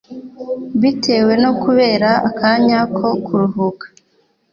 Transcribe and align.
Bitewe 0.81 1.33
no 1.43 1.51
kubura 1.61 2.11
akanya 2.29 2.79
ko 2.97 3.07
kuruhuka, 3.25 3.85